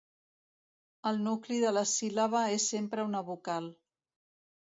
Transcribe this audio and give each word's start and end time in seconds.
El 1.09 1.19
nucli 1.25 1.59
de 1.65 1.73
la 1.75 1.83
síl·laba 1.91 2.41
és 2.55 2.65
sempre 2.73 3.05
una 3.09 3.23
vocal. 3.27 3.67